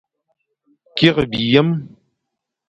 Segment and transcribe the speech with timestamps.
[0.95, 1.69] Kikh biyem.